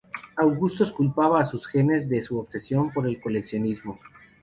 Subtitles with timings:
[0.37, 3.99] Augustus culpaba a sus genes de su obsesión por el coleccionismo.